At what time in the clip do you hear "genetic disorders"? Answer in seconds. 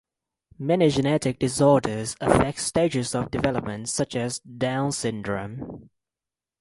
0.89-2.15